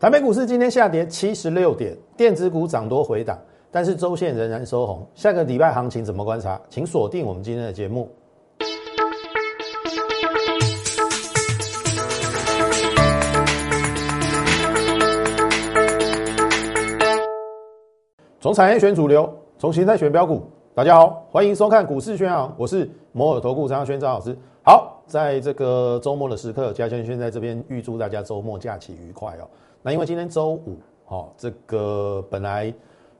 [0.00, 3.38] 台北股市今天下跌七十六点，电子股涨多回档，
[3.70, 5.06] 但是周线仍然收红。
[5.14, 6.58] 下个礼拜行情怎么观察？
[6.70, 8.10] 请锁定我们今天的节目。
[18.40, 20.42] 从产业选主流，从形态选标股。
[20.74, 24.34] 大家好，欢迎收看股市宣昂，我是摩尔投顾张轩张老师。
[24.64, 29.44] 好，在这个周末的时刻，嘉轩轩在这边预祝大家周末假期愉快哦。
[29.82, 30.76] 那因为今天周五，
[31.08, 32.72] 哦，这个本来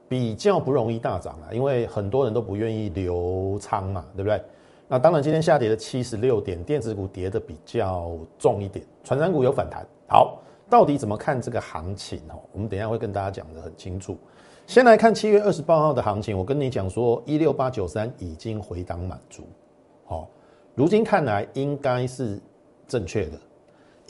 [0.07, 4.41] 比较不容易大涨了，因为很多人都不愿意留仓嘛，对不对？
[4.87, 9.87] 那当然今天下跌了七十六点，电子股跌的比较重一点，传染股有反弹。
[10.07, 10.37] 好，
[10.69, 12.19] 到底怎么看这个行情？
[12.29, 14.17] 哦，我们等一下会跟大家讲的很清楚。
[14.67, 19.43] 先来看七月二十八号的行情，我跟你讲说，一六八九三已经回档满足，
[20.05, 20.29] 好，
[20.75, 22.39] 如今看来应该是
[22.87, 23.39] 正确的，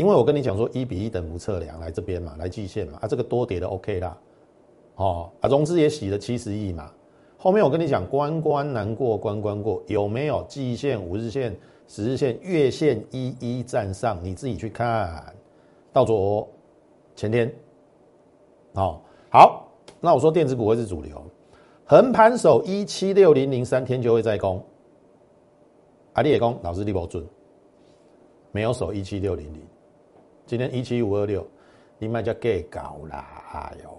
[0.01, 4.17] 因为我跟你讲说一比一等幅测量来这边嘛，来季线嘛，啊这个多跌的 OK 啦，
[4.95, 6.91] 哦啊融资也洗了七十亿嘛，
[7.37, 11.55] 后面我跟你讲关关难过关关过，有没有季线、五日线、
[11.87, 14.17] 十日线、月线一一站上？
[14.23, 15.23] 你自己去看
[15.93, 16.49] 到左
[17.15, 17.53] 前天，
[18.73, 19.67] 哦好。
[19.99, 21.23] 那我说电子股会是主流，
[21.85, 24.59] 横盘守一七六零零三天就会再攻。
[26.13, 27.23] 阿力也攻，老师力保准，
[28.51, 29.61] 没有守一七六零零，
[30.51, 31.47] 今天一七五二六，
[31.97, 33.89] 你卖叫 gay 搞啦，哎呦，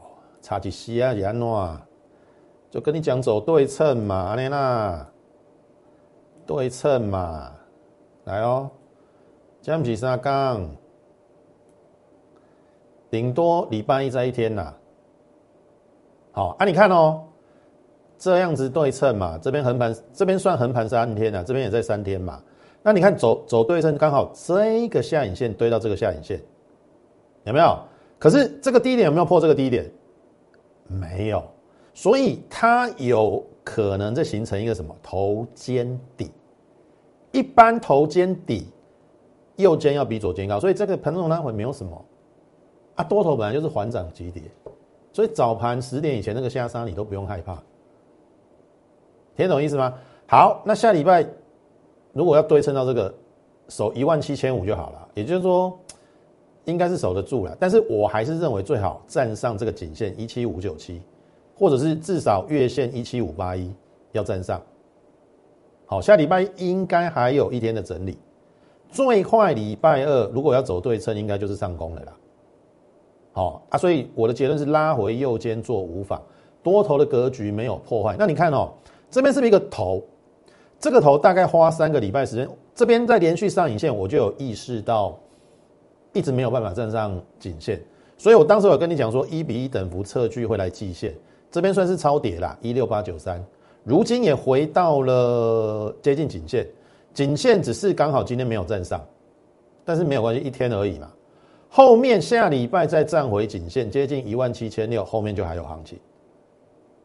[0.42, 1.80] 差几西啊，安怎？
[2.70, 5.06] 就跟你讲走对称嘛，阿莲娜，
[6.46, 7.50] 对称嘛，
[8.24, 8.70] 来哦，
[9.62, 10.68] 降起三杠，
[13.08, 14.74] 顶多礼拜一在一天呐。
[16.32, 17.24] 好啊，你看哦，
[18.18, 22.42] 这样子对称嘛，这边横盘，这边算横盘三天啊，这边也在三天嘛。
[22.82, 26.40] 那你看走走对称，刚好这个下影线堆到这个下影线，
[27.44, 27.78] 有没有？
[28.18, 29.90] 可是这个低点有没有破这个低点？
[30.88, 31.42] 没有，
[31.94, 36.30] 所以它有可能在形成一个什么头肩底？
[37.30, 38.66] 一般头肩底
[39.56, 42.04] 右肩要比左肩高，所以这个盘中拉回没有什么
[42.96, 44.42] 啊，多头本来就是缓涨急跌。
[45.12, 47.62] 所以早盘十点以前那个下杀你都不用害怕，
[49.36, 49.94] 听懂意思吗？
[50.26, 51.26] 好，那下礼拜
[52.12, 53.12] 如果要对称到这个
[53.68, 55.76] 守一万七千五就好了，也就是说
[56.64, 57.56] 应该是守得住了。
[57.58, 61.00] 但是我还是认为最好站上这个颈线一七五九七，
[61.58, 63.72] 或者是至少月线一七五八一
[64.12, 64.60] 要站上。
[65.86, 68.18] 好，下礼拜应该还有一天的整理，
[68.90, 72.12] 最快礼拜二如果要走对称，应该就是上攻了啦。
[73.32, 76.20] 好啊，所以我的结论是拉回右肩做无法，
[76.62, 78.16] 多头的格局没有破坏。
[78.18, 78.70] 那你看哦，
[79.10, 80.02] 这边是不是一个头？
[80.82, 85.16] 这个头大概花三个礼拜时间，这边在连续上影线，我就有意识到
[86.12, 87.80] 一直没有办法站上颈线，
[88.18, 91.14] 所以我当时有跟你讲说，一比一等幅测距会来季线，
[91.52, 93.40] 这边算是超跌啦，一六八九三，
[93.84, 96.66] 如今也回到了接近颈线，
[97.14, 99.00] 颈线只是刚好今天没有站上，
[99.84, 101.08] 但是没有关系，一天而已嘛。
[101.68, 105.96] 后面下礼拜再站回颈线，接近一万七千六，后面就还有行情。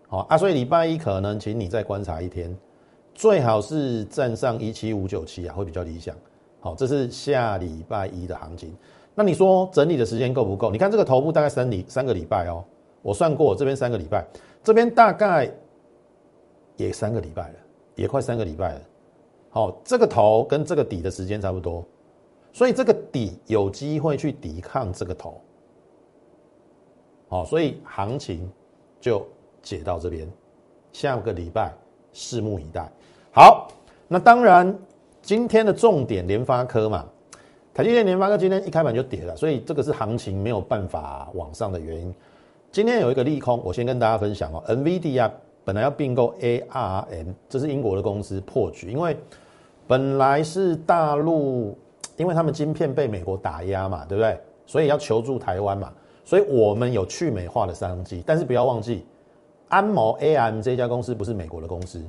[0.08, 2.58] 好啊，所以礼拜一可能，请你再观察一天，
[3.18, 6.16] 最好是站上一七五九七啊，会比较理想。
[6.60, 8.72] 好，这是下礼拜一的行情。
[9.16, 10.70] 那你说整理的时间够不够？
[10.70, 12.64] 你看这个头部大概三礼三个礼拜哦，
[13.02, 14.24] 我算过这边三个礼拜，
[14.64, 15.52] 这边大概
[16.76, 17.56] 也三个礼拜了，
[17.96, 18.82] 也快三个礼拜了。
[19.50, 21.84] 好，这个头跟这个底的时间差不多。
[22.54, 25.42] 所以这个底有机会去抵抗这个头，
[27.30, 28.48] 好，所以行情
[29.02, 29.26] 就
[29.64, 30.32] 解到这边，
[30.92, 31.74] 下个礼拜
[32.18, 32.90] 拭目以待。
[33.32, 33.68] 好，
[34.08, 34.76] 那当然
[35.22, 37.06] 今天的重点联发科嘛，
[37.76, 42.12] 台积电联发科今天一开盘就跌了，所以这个是行情没有办法往上的原因。
[42.72, 45.30] 今天有一个利空，我先跟大家分享哦，NVIDIA
[45.64, 49.16] 本来要并购 ARM，这是英国的公司破局，因为
[49.86, 51.78] 本来是大陆。
[52.18, 54.36] 因为他们晶片被美国打压嘛，对不对？
[54.66, 55.94] 所以要求助台湾嘛，
[56.26, 58.24] 所以我们有去美化的商机。
[58.26, 59.06] 但是不要忘记，
[59.70, 62.04] 安谋 （ARM） 这家公司不是美国的公司，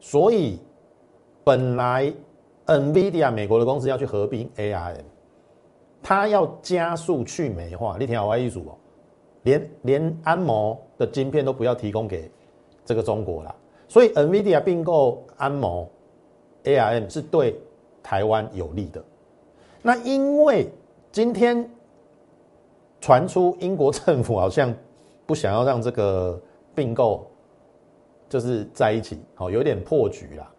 [0.00, 0.58] 所以
[1.44, 2.12] 本来
[2.66, 5.04] NVIDIA 美国的公司要去合并 ARM，
[6.02, 7.96] 它要加速去美化。
[7.98, 8.76] 你听好意思哦，
[9.42, 12.30] 连连安谋的晶片都不要提供给
[12.84, 13.54] 这个中国了，
[13.88, 15.90] 所以 NVIDIA 并购安谋
[16.64, 17.58] ARM 是对。
[18.08, 19.04] 台湾有利的，
[19.82, 20.70] 那因为
[21.10, 21.68] 今天
[23.00, 24.72] 传出英国政府好像
[25.26, 26.40] 不想要让这个
[26.74, 27.26] 并购
[28.28, 30.50] 就是在一起，好有点破局啦，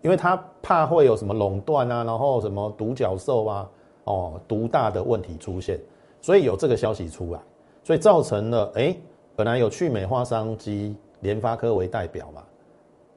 [0.00, 3.70] 因为他怕会有什么垄断啊，然后什么独角兽啊，
[4.04, 5.80] 哦独大的问题出现，
[6.20, 7.40] 所以有这个消息出来，
[7.84, 8.96] 所以造成了哎，
[9.34, 12.42] 本来有去美化商机，联发科为代表嘛，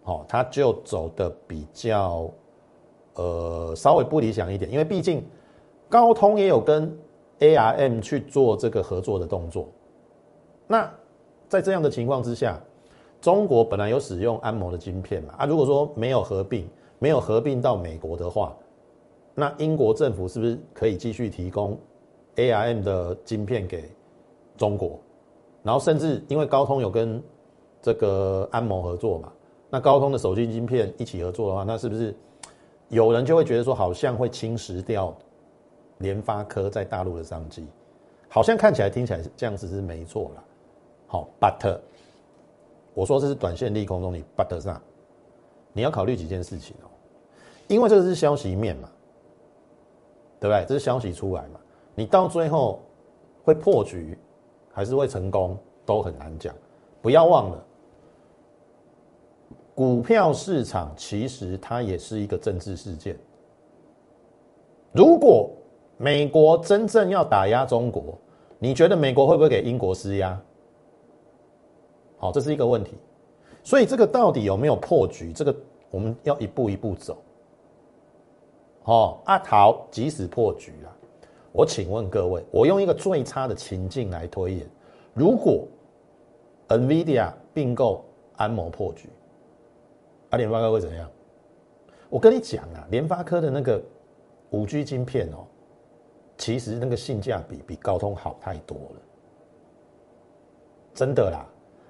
[0.04, 2.30] 好，它就走的比较
[3.16, 5.26] 呃稍微不理想一点，因为毕竟
[5.90, 6.96] 高通也有跟
[7.40, 9.68] ARM 去做这个合作的动作，
[10.68, 10.92] 那
[11.48, 12.60] 在这样的情况之下，
[13.22, 16.68] 中国本来有使用安谋的晶片嘛，啊，如果说没有合并，
[17.00, 18.56] 没有合并到美国的话，
[19.34, 21.78] 那英国政府是不是可以继续提供
[22.36, 23.90] ARM 的晶片给
[24.58, 25.00] 中国？
[25.62, 27.22] 然后甚至因为高通有跟
[27.82, 29.32] 这个安谋合作嘛，
[29.70, 32.16] 那高通的手机晶片一起合作的话，那是不是
[32.90, 35.16] 有人就会觉得说，好像会侵蚀掉
[36.00, 37.68] 联发科在大陆的商机？
[38.28, 40.44] 好像看起来听起来这样子是没错了。
[41.08, 41.80] 好，but
[42.94, 44.82] 我说这是短线利空中你 but 上，
[45.74, 46.88] 你要考虑几件事情哦，
[47.68, 48.90] 因为这个是消息面嘛。
[50.38, 50.66] 对不对？
[50.68, 51.60] 这是消息出来嘛？
[51.96, 52.82] 你到最后
[53.44, 54.16] 会破局，
[54.72, 56.54] 还是会成功，都很难讲。
[57.02, 57.66] 不要忘了，
[59.74, 63.18] 股票市场其实它也是一个政治事件。
[64.92, 65.50] 如果
[65.98, 68.16] 美国真正要打压中国，
[68.60, 70.40] 你觉得美国会不会给英国施压？
[72.18, 72.96] 好，这是一个问题。
[73.64, 75.34] 所以这个到底有没有破局？
[75.34, 75.56] 这个
[75.90, 77.18] 我们要一步一步走。
[78.84, 80.96] 哦，阿桃即使破局了，
[81.52, 84.70] 我请问各位，我用一个最差的情境来推演，
[85.14, 85.68] 如果
[86.68, 89.10] NVIDIA 并购安谋破局，
[90.30, 91.10] 啊，联发科会怎样？
[92.10, 93.82] 我跟你讲啊，联发科的那个
[94.52, 95.48] 五 G 晶片哦，
[96.38, 99.02] 其实那个性价比比高通好太多了，
[100.94, 101.44] 真的啦，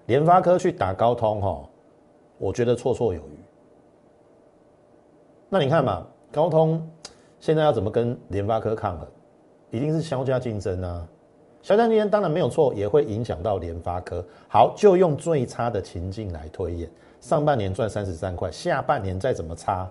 [0.06, 1.70] 联发科去打高通哈，
[2.38, 3.40] 我觉得绰绰有余。
[5.50, 6.06] 那你看嘛。
[6.32, 6.86] 高通
[7.40, 9.08] 现在要怎么跟联发科抗衡？
[9.72, 11.08] 一定是销价竞争啊！
[11.62, 14.22] 销价竞争当然没有错，也会影响到联发科。
[14.50, 16.92] 好，就用最差的情境来推演：
[17.22, 19.90] 上半年赚三十三块，下半年再怎么差，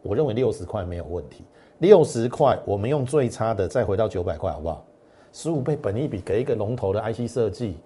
[0.00, 1.44] 我认为六十块没有问题。
[1.76, 4.82] 六十块，我们用最差的再回到九百块，好不好？
[5.30, 7.76] 十五倍本一比给一个龙头的 IC 设计，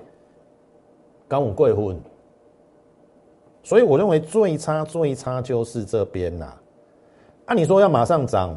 [1.34, 2.00] 刚五贵婚，
[3.64, 6.54] 所以我认为最差最差就是这边呐。
[7.46, 8.56] 按你说要马上涨，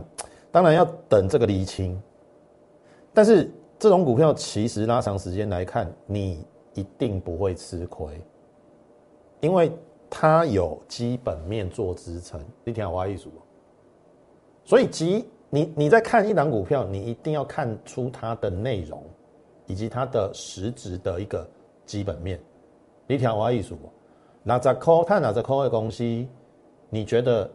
[0.52, 2.00] 当然要等这个厘清。
[3.16, 6.46] 但是这种股票其实拉长时间来看，你
[6.76, 8.22] 一定不会吃亏，
[9.40, 9.72] 因为
[10.08, 12.40] 它有基本面做支撑。
[12.64, 13.28] 你听我意思
[14.64, 19.04] 所以，即你你在看一档股票，你一定要看出它的内容
[19.66, 21.50] 以及它的实质的一个
[21.88, 22.40] 基本面。
[23.08, 23.90] 你听我意思不？
[24.44, 25.04] 哪只科？
[25.08, 26.04] 它哪只科的公司？
[26.90, 27.50] 你觉得？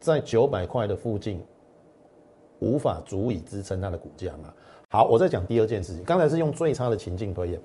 [0.00, 1.44] 在九百块的附近，
[2.58, 4.50] 无法足以支撑它的股价嘛？
[4.88, 6.02] 好，我再讲第二件事情。
[6.04, 7.60] 刚才是用最差的情境推演，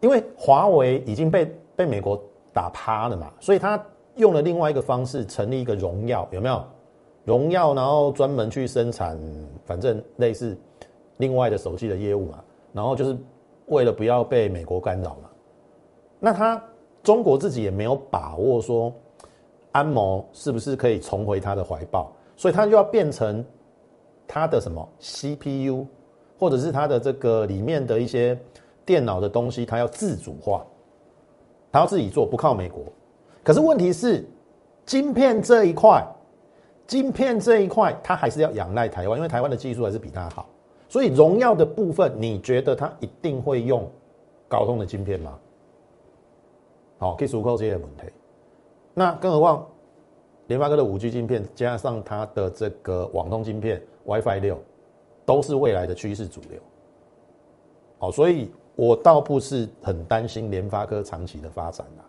[0.00, 2.22] 因为华为已经被被美国
[2.52, 3.84] 打趴了嘛，所以他
[4.14, 6.64] 用了另外一个方式成立一个荣耀，有没有？
[7.24, 9.18] 荣耀，然后专门去生产，
[9.64, 10.56] 反正类似
[11.16, 13.16] 另外的手机的业务嘛，然后就是
[13.66, 15.30] 为了不要被美国干扰嘛。
[16.24, 16.60] 那他
[17.02, 18.92] 中国自己也没有把握说。
[19.72, 22.12] 安谋是不是可以重回他的怀抱？
[22.36, 23.44] 所以他就要变成
[24.24, 25.84] 他的什么 CPU，
[26.38, 28.38] 或者是他的这个里面的一些
[28.86, 30.64] 电脑的东西，他要自主化，
[31.72, 32.84] 他要自己做，不靠美国。
[33.42, 34.24] 可是问题是，
[34.86, 36.06] 晶片这一块，
[36.86, 40.46] 晶片这一块，他还是要仰赖台湾，因为台湾的技术还是比他好。
[40.88, 43.90] 所以荣耀的部分，你觉得他一定会用
[44.46, 45.36] 高通的晶片吗？
[46.98, 48.04] 好，可以足够这些问题。
[48.94, 49.66] 那更何况，
[50.46, 54.58] 联发科的五 G 晶片加上它的这个网通晶片 WiFi 六，
[55.26, 56.60] 都是未来的趋势主流。
[57.98, 62.04] 好，所以我倒不是很担心联发科长期的发展啦。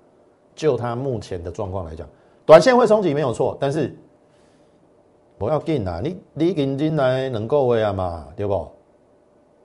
[0.53, 2.07] 就它目前的状况来讲，
[2.45, 3.93] 短线会冲击没有错，但是
[5.37, 8.67] 不要紧啊，你你进进来能够为啊嘛，对不？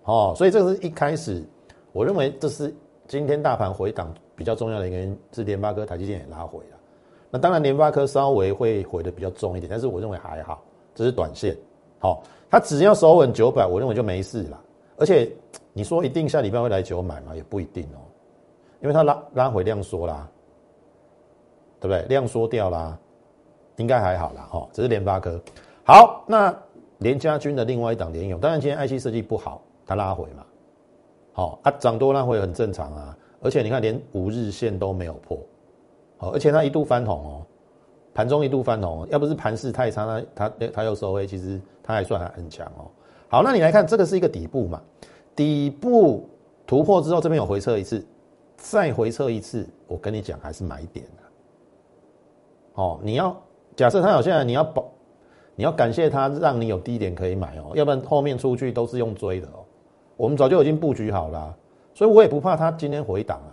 [0.05, 1.45] 哦，所以这是一开始，
[1.93, 2.75] 我认为这是
[3.07, 6.78] 今天大盘回档比较重要的一个原因，是联发科、台积电也拉回了。
[7.30, 10.62] 那当然，联发科稍微会回的比较重一点，但是我认为还好，
[10.94, 11.54] 这是短线。
[11.99, 14.59] 好，它只要守稳九百，我认为就没事了。
[14.97, 15.30] 而且
[15.75, 17.37] 你说一定下礼拜会来九买吗？
[17.37, 18.00] 也不一定哦，
[18.80, 20.26] 因为它拉拉回量缩啦，
[21.78, 22.02] 对不对？
[22.09, 22.99] 量缩掉啦，
[23.76, 24.49] 应该还好啦。
[24.50, 25.38] 哈，只是联发科。
[25.85, 26.56] 好，那
[26.97, 30.47] 联家军的另外一档联勇，当然今天 IC 设计不好，它拉回嘛。
[31.35, 33.14] 好，啊涨多拉回很正常啊。
[33.40, 35.38] 而且你看，连五日线都没有破。
[36.18, 37.47] 哦，而且它一度翻红哦，
[38.12, 40.04] 盘中一度翻红哦，要不是盘势太差，
[40.35, 42.90] 它它它又收回，其实它还算还很强哦。
[43.28, 44.82] 好，那你来看，这个是一个底部嘛？
[45.35, 46.28] 底部
[46.66, 48.04] 突破之后，这边有回撤一次，
[48.56, 51.23] 再回撤一次，我跟你讲还是买点的。
[52.75, 53.35] 哦，你要
[53.75, 54.85] 假设它有现在，你要保，
[55.54, 59.64] 你要感谢它，让你有低点可以买哦，要不然后面出去都是用追的哦。
[60.16, 61.56] 我们早就已经布局好了，
[61.94, 63.52] 所以我也不怕它今天回档啊。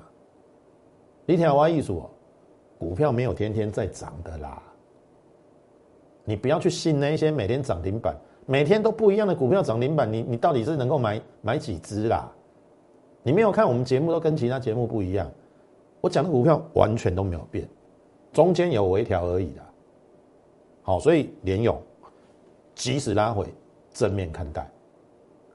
[1.26, 2.04] 你听我艺术，
[2.78, 4.62] 股票没有天天在涨的啦。
[6.24, 8.16] 你不要去信那些每天涨停板。
[8.50, 12.32] 每天都不一样的股票涨停板，你你到底是能够买买几只啦？
[13.22, 15.30] 你没有看我们节目都跟其他节目不一样，
[16.00, 17.68] 我讲的股票完全都没有变，
[18.32, 19.62] 中间有微调而已的。
[20.82, 21.78] 好，所以联勇
[22.74, 23.46] 即使拉回
[23.92, 24.66] 正面看待。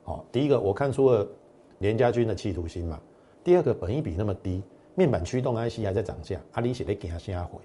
[0.02, 1.26] 好，第一个我看出了
[1.82, 2.98] 联家军的企图心嘛。
[3.44, 4.62] 第二个本益比那么低，
[4.94, 7.58] 面板驱动 IC 还在涨价，阿里写的给他先压回。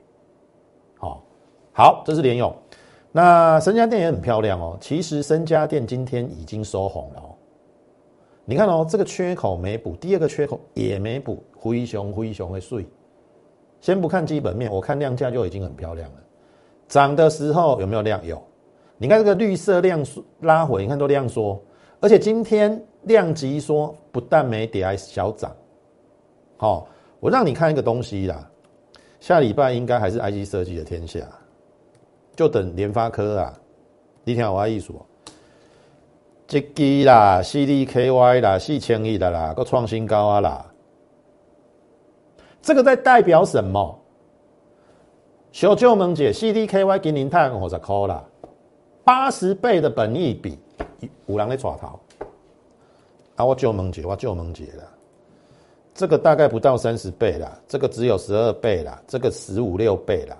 [0.97, 1.23] 好，
[1.71, 2.53] 好，这是联勇。
[3.11, 4.77] 那深家店也很漂亮哦。
[4.81, 7.35] 其实深家店今天已经收红了哦。
[8.43, 12.85] 你看哦，这个缺口没补，第二个缺口也没补，灰熊灰熊会碎。
[13.79, 16.17] 先不看基本面，我看量价就已经很漂亮了。
[16.87, 18.25] 涨的时候有没有量？
[18.25, 18.41] 有。
[18.97, 21.61] 你看这个绿色量缩拉回，你看都量缩，
[21.99, 25.55] 而且今天量级说，不但没跌，还小涨。
[26.57, 26.87] 好，
[27.19, 28.47] 我让你看一个东西啦。
[29.19, 31.19] 下礼拜应该还是 IC 设计的天下。
[32.35, 33.53] 就等联发科啊，
[34.23, 34.93] 你听我意思，
[36.45, 40.65] 这支啦，CDKY 啦，四千亿的啦，个创新高啊啦，
[42.61, 43.99] 这个在代表什么？
[45.51, 48.23] 小舅们姐，CDKY 给您探五十块啦，
[49.03, 50.59] 八十倍的本益比，
[51.25, 51.99] 有人在抓头。
[53.37, 54.83] 啊，我舅们姐，我舅们姐了，
[55.93, 60.35] 这个大概不到三十倍啦，这个只有十二倍啦，这个十五六倍啦。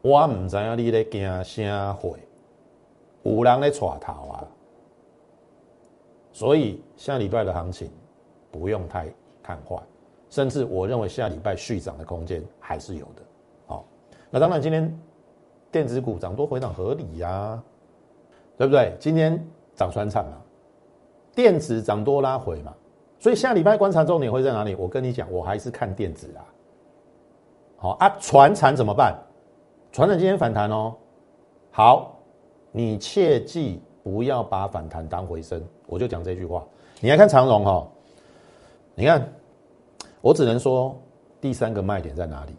[0.00, 2.12] 我唔知影你咧惊啥会，
[3.24, 4.46] 有人咧带头啊，
[6.32, 7.90] 所以下礼拜的行情
[8.52, 9.76] 不用太看坏，
[10.30, 13.22] 甚至我认为下礼拜续涨的空间还是有的。
[13.66, 13.84] 好，
[14.30, 15.00] 那当然今天
[15.72, 17.60] 电子股涨多回涨合理呀，
[18.56, 18.96] 对不对？
[19.00, 19.36] 今天
[19.74, 20.40] 涨船产嘛，
[21.40, 22.74] 电子涨多拉回嘛，
[23.18, 24.74] 所以下礼拜观察重点会在哪里？
[24.74, 26.44] 我跟你讲，我还是看电子啊。
[27.78, 29.18] 好啊，船产怎么办？
[29.90, 30.94] 传统今天反弹哦，
[31.70, 32.14] 好，
[32.72, 36.62] 你切记不要把反弹当回升，我就讲这句话。
[37.00, 37.88] 你来看长荣哈，
[38.94, 39.26] 你看，
[40.20, 40.94] 我只能说
[41.40, 42.54] 第三个卖点在哪里？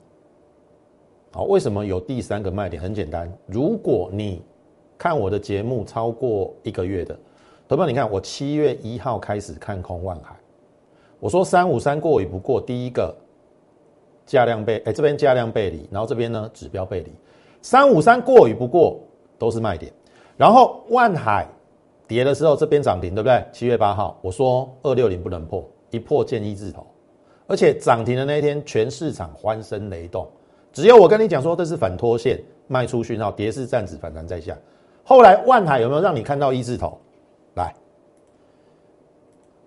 [1.34, 2.82] 好，为什么有第三个卖点？
[2.82, 4.42] 很简单，如果你
[4.98, 7.16] 看我的节目超过一个月的，
[7.72, 10.36] 投票，你看我七月一号开始看空万海，
[11.22, 13.16] 我说三五三过与不过，第一个。
[14.26, 17.12] 价量背，哎，这边价量背离，然后这边呢指标背离，
[17.62, 19.00] 三五三过与不过
[19.38, 19.92] 都是卖点。
[20.36, 21.48] 然后万海
[22.08, 23.42] 跌的时候，这边涨停，对不对？
[23.54, 26.86] 七月八号，我说二六零不能破，一破见一字头。
[27.48, 30.28] 而且涨停的那一天，全市场欢声雷动，
[30.74, 32.38] 只有我跟你讲说这是反拖线
[32.68, 34.58] 卖出讯号，跌势暂止，反弹在下。
[35.06, 36.98] 后来万海有没有让你看到一字头？
[37.56, 37.74] 来，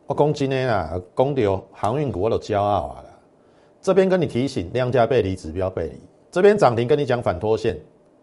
[0.07, 3.05] 我讲今天啊，讲到航运股我都骄傲啊。
[3.81, 6.01] 这边跟你提醒量价背离，指标背离。
[6.31, 7.79] 这边涨停跟你讲反拖线，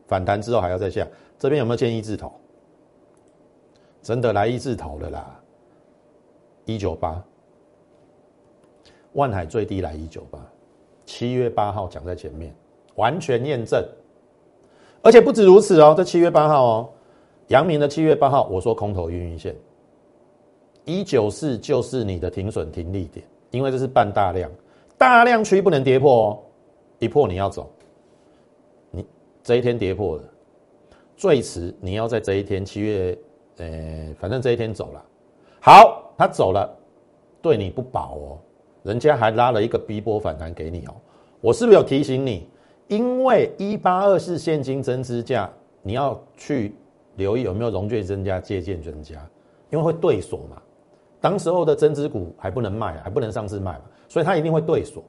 [0.07, 1.07] 反弹之后还要再下。
[1.37, 2.31] 这边有没有建议字头？
[4.01, 5.39] 真的来一字头的啦！
[6.65, 7.23] 一九八，
[9.13, 10.39] 万海最低来一九八，
[11.05, 12.51] 七月八号讲在前面，
[12.95, 13.87] 完全验证。
[15.03, 16.89] 而且不止如此哦，这七月八号哦，
[17.51, 19.53] 阳明的七月八号，我说空头运营线，
[20.85, 24.49] 一九四就是你的停损停利点，因为这是半大量。
[24.97, 26.39] 大量区不能跌破哦，
[26.99, 27.69] 一破你要走。
[28.89, 29.05] 你
[29.43, 30.23] 这一天跌破了，
[31.17, 33.17] 最迟你要在这一天七月，
[33.57, 35.05] 呃，反正这一天走了。
[35.59, 36.73] 好，他走了，
[37.41, 38.39] 对你不保哦。
[38.83, 40.95] 人家还拉了一个 B 波反弹给你哦。
[41.41, 42.47] 我是不是有提醒你？
[42.87, 46.73] 因为一八二是现金增资价，你要去
[47.15, 49.15] 留意有没有融券增加、借券增加，
[49.69, 50.61] 因为会对锁嘛。
[51.19, 53.81] 当时候的增资股还不能卖，还不能上市卖嘛。
[54.09, 55.01] 所以它一定会对锁，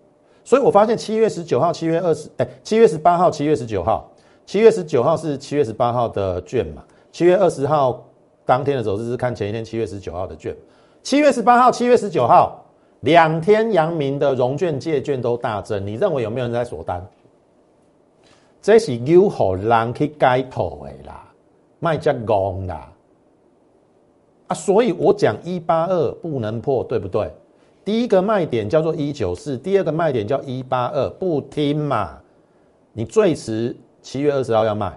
[0.45, 4.09] 所以我发现七月十九号、七月二十，哎，七月十八号、七月十九号，
[4.47, 6.85] 七月十九号是七月十八号的券嘛？
[7.11, 8.05] 七月二十号
[8.45, 10.57] 当天的走势是看前一天七月十九号的券，
[11.03, 12.65] 七月十八号、七月十九号
[13.01, 17.05] 两天阳明的融券借券都大增，你认为有没有人在锁单？
[18.61, 21.25] 这是有好人去解套的啦，
[21.83, 22.93] 卖只戆啦，
[24.47, 27.29] 啊，所以我讲一八二不能破，对不对？
[27.85, 32.21] 第一个卖点叫做一九四，第二个卖点叫一八二，不听嘛？
[32.93, 34.97] 你最迟七月二十号要卖，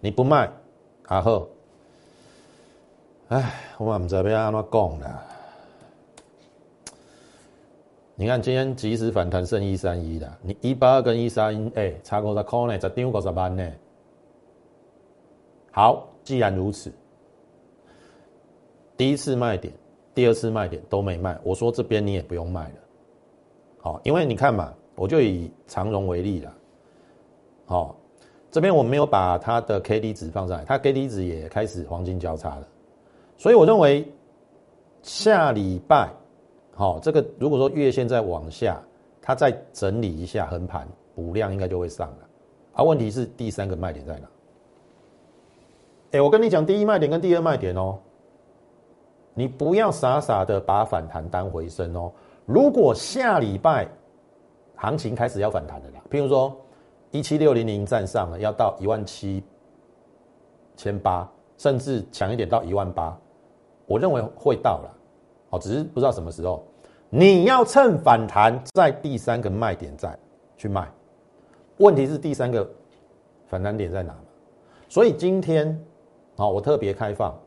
[0.00, 0.50] 你不卖，
[1.08, 1.48] 然后，
[3.28, 5.24] 哎，我唔知要安怎讲啦。
[8.14, 13.66] 你看今天即时反弹剩一三一的，你一八二跟一三一，哎，差五十块呢，才丢五十万呢。
[15.72, 16.92] 好，既然如此，
[18.96, 19.72] 第一次卖点、
[20.14, 22.74] 第二次卖点都没卖，我说这边你也不用卖了。
[23.78, 26.54] 好，因为你看嘛，我就以长荣为例了。
[27.64, 27.96] 好，
[28.50, 32.68] 这边我没有把它的 K D 值放上来，它 K D 值也开始黄金交叉了，
[33.38, 34.06] 所以我认为
[35.02, 36.10] 下礼拜，
[36.74, 38.82] 好，这个如果说月线再往下，
[39.22, 42.28] 它再整理一下横盘补量，应该就会上了。
[42.72, 44.28] 啊，问题是第三个卖点在哪？
[46.12, 47.96] 哎，我跟你讲，第一卖点跟第二卖点哦，
[49.32, 52.12] 你不要傻傻的把反弹当回升哦。
[52.46, 53.86] 如果下礼拜
[54.74, 56.56] 行情开始要反弹的啦，譬如说
[57.12, 59.40] 一七六零零站上了，要到一万七
[60.74, 63.16] 千八，甚至强一点到一万八，
[63.86, 64.98] 我认为会到了，
[65.50, 66.64] 哦，只是不知道什么时候。
[67.08, 70.18] 你要趁反弹在第三个卖点再
[70.56, 70.88] 去卖，
[71.76, 72.68] 问题是第三个
[73.46, 74.12] 反弹点在哪
[74.88, 75.80] 所以今天。
[76.40, 77.38] 好，我特别开放，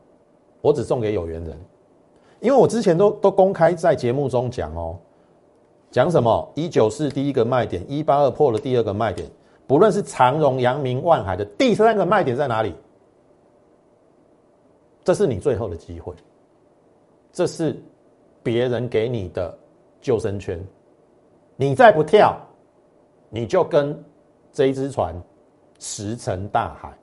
[0.60, 1.58] 我只送给有缘人，
[2.38, 4.96] 因为我之前都都公开在节目中讲哦，
[5.90, 6.48] 讲什么？
[6.54, 9.28] 一九四第一个卖点，一八二破了第二个卖点，
[9.66, 12.72] 不论是长荣、阳明、万海的第三个卖点在哪里？
[15.02, 16.14] 这是你最后的机会，
[17.32, 17.76] 这是
[18.44, 19.58] 别人给你的
[20.00, 20.64] 救生圈，
[21.56, 22.38] 你再不跳，
[23.28, 24.00] 你就跟
[24.52, 25.20] 这一只船
[25.80, 26.96] 石沉大海。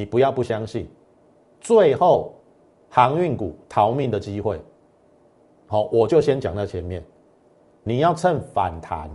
[0.00, 0.88] 你不要不相信，
[1.60, 2.32] 最后
[2.88, 4.58] 航运股逃命的机会，
[5.66, 7.04] 好，我就先讲在前面。
[7.82, 9.10] 你要趁反弹，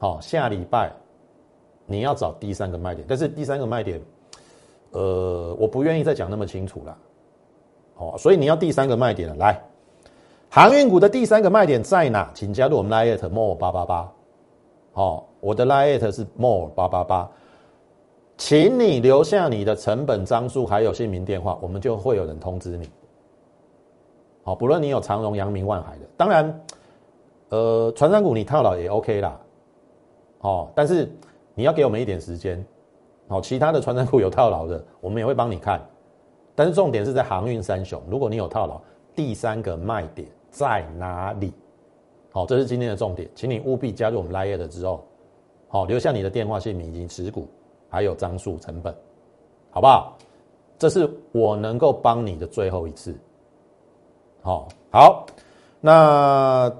[0.00, 0.90] 好，下礼拜
[1.86, 4.02] 你要找第三个卖点，但是第三个卖点，
[4.90, 6.98] 呃，我不愿意再讲那么清楚了，
[7.98, 9.62] 哦，所以你要第三个卖点了，来，
[10.50, 12.28] 航运股的第三个卖点在哪？
[12.34, 14.12] 请加入我们 Lite More 八八八，
[14.92, 17.30] 好，我的 Lite 是 More 八八八。
[18.36, 22.88] 请你留下你的成本张数，还有姓名电话，我们就会有人通知你。
[24.44, 26.60] 好，不论你有长荣、阳明、万海的，当然，
[27.48, 29.40] 呃，船商股你套牢也 OK 啦。
[30.40, 31.10] 哦，但是
[31.54, 32.64] 你要给我们一点时间。
[33.28, 35.84] 好，其他的船商股有套牢的，我们也会帮你看。
[36.54, 38.80] 但是重点是在航运三雄，如果你有套牢，
[39.16, 41.52] 第三个卖点在哪里？
[42.30, 45.04] 好，这是今天的重点，请你务必加入我们 Line 的之后，
[45.68, 47.48] 好，留下你的电话、姓名以及持股。
[47.96, 48.94] 还有张数成本，
[49.70, 50.18] 好不好？
[50.76, 53.16] 这是我能够帮你的最后一次。
[54.42, 55.24] 好，好，
[55.80, 56.70] 那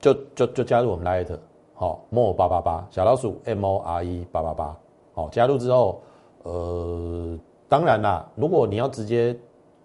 [0.00, 1.38] 就就就加入我们 Light，
[1.74, 4.76] 好，More 八八八小老鼠 M O R E 八八八，
[5.12, 6.00] 好，加入之后，
[6.44, 7.38] 呃，
[7.68, 9.38] 当然啦，如果你要直接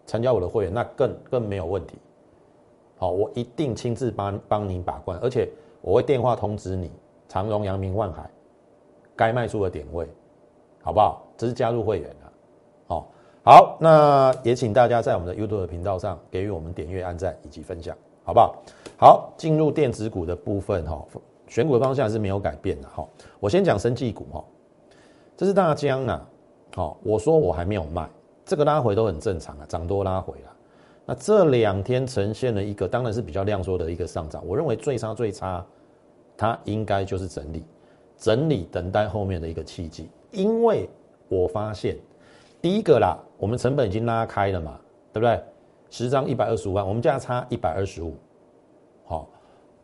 [0.06, 1.98] 参加我的会员，那更更没有问题。
[2.98, 6.90] 好，我一定亲自帮帮你把关，而且我会电话通知你
[7.28, 8.32] 长荣、阳明、万海
[9.18, 10.08] 该卖出的点位。
[10.82, 11.26] 好不好？
[11.38, 12.32] 这是加入会员的，
[12.88, 13.08] 好，
[13.44, 18.56] 好，那也请大家在我们的 YouTube 频道上给予我们点阅、按赞以及分享，好不好？
[18.98, 21.04] 好，进入电子股的部分哈，
[21.48, 23.04] 选股的方向是没有改变的哈。
[23.40, 24.44] 我先讲生技股哈，
[25.36, 26.30] 这是大疆啊，
[26.76, 28.08] 好，我说我还没有卖，
[28.46, 30.52] 这个拉回都很正常啊，涨多拉回了。
[31.08, 35.66] 那这两天呈现了一个当然是比较量缩的一个上涨，我认为最差最差，
[36.38, 37.66] 它应该就是整理，
[38.16, 40.08] 整理等待后面的一个契机。
[40.32, 40.90] 因为
[41.28, 41.98] 我发现，
[42.62, 44.80] 第一个啦，我们成本已经拉开了嘛，
[45.14, 45.42] 对不对？
[45.90, 48.16] 十张一百二十五万，我们价差一百二十五，
[49.06, 49.28] 好，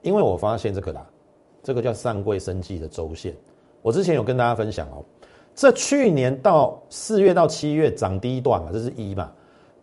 [0.02, 1.06] 因为我发现这个啦，
[1.62, 3.36] 这个叫上柜生计的周线，
[3.82, 5.04] 我之前有跟大家分享哦，
[5.54, 9.30] 这去年到四月到七月涨第一段嘛，这是一嘛，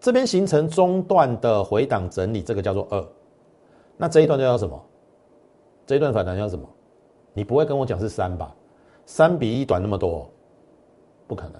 [0.00, 3.06] 这边形成中段的回档整理，这个叫做二，
[3.98, 4.82] 那这一段叫什么？
[5.86, 6.66] 这一段反弹叫什么？
[7.34, 8.54] 你不会跟我讲是三吧？
[9.04, 10.26] 三比一短那么多。
[11.26, 11.54] 不可能，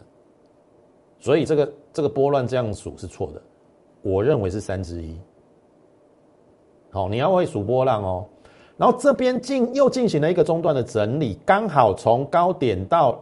[1.19, 3.43] 所以这个这个波乱这样数是错的，
[4.03, 5.19] 我认为是三之一。
[6.91, 8.27] 好，你要会数波浪哦。
[8.77, 13.19] 然后这边进又进行了一个中段的整理，刚好从高点到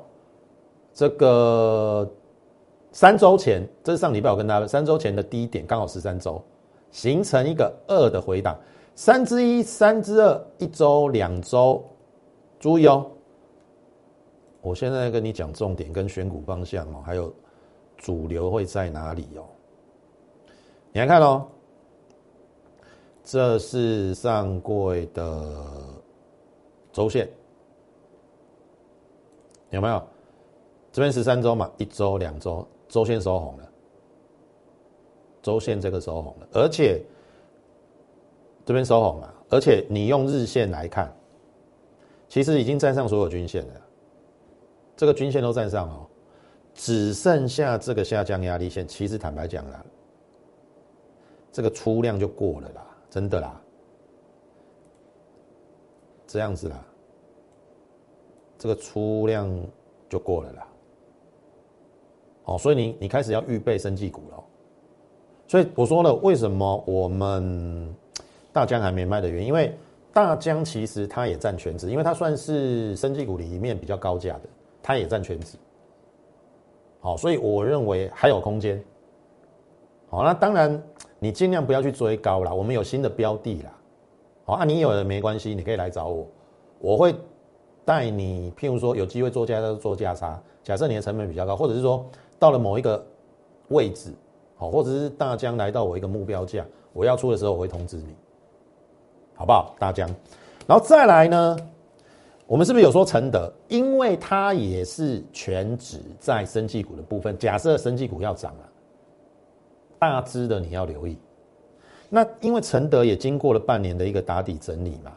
[0.95, 2.11] 这个
[2.91, 6.43] 三周前，这是上礼拜我跟大家三周前的低点，刚好十三周，
[6.91, 8.59] 形成一个二的回档，
[8.95, 11.85] 三之一、三之二，一周、两周，
[12.59, 13.07] 注意哦。
[14.63, 17.35] 我现在跟你讲重点跟选股方向哦，还有
[17.99, 19.45] 主流会在哪里哦？
[20.93, 21.47] 你来看哦，
[23.25, 25.53] 这是上柜的
[26.93, 27.29] 周线，
[29.71, 30.03] 有没有？
[30.93, 33.69] 这边十三周嘛，一周、两周，周线收红了，
[35.43, 37.03] 周线这个收红了，而且
[38.65, 41.13] 这边收红了，而且你用日线来看，
[42.29, 43.81] 其实已经站上所有均线了，
[45.03, 46.07] 这个均线都站上哦，
[46.75, 48.87] 只剩下这个下降压力线。
[48.87, 49.85] 其实坦白讲啦，
[51.51, 53.61] 这个出量就过了啦，真的啦，
[56.25, 56.81] 这样子啦，
[58.57, 59.53] 这个出量
[60.09, 60.69] 就过了啦。
[62.45, 64.45] 哦，所以你你开始要预备生技股了，
[65.49, 67.93] 所以我说了，为什么我们
[68.53, 69.77] 大疆还没卖的原因，因为
[70.13, 74.43] 大疆其实它也占全值，因为它算是生技股里面比较高价的，
[74.83, 75.57] 它也占全值。
[77.01, 78.83] 好，所以我认为还有空间。
[80.11, 80.83] 好，那当然
[81.19, 83.73] 你尽量不要去追高了，我们有新的标的啦。
[84.45, 86.27] 好，啊，你有了没关系，你可以来找我，
[86.81, 87.15] 我会
[87.85, 92.05] 带你，譬如说有机会做价做价差，假设你的成本比较高，或者是说。
[92.39, 93.01] 到了某一个
[93.69, 94.13] 位置，
[94.57, 98.17] 好，或者是大疆来到我一个目标价，我要出的时候，我会通知你，
[99.37, 99.77] 好不好？
[99.79, 100.09] 大疆，
[100.67, 101.57] 然后再来呢，
[102.53, 103.51] 我们是不是有说承德？
[103.69, 107.35] 因为它也是全指在生技股的部分。
[107.39, 108.69] 假设生技股要涨了，
[109.99, 111.17] 大支的你要留意。
[112.11, 115.17] 那因为承德也经过了半年的一个打底整理嘛，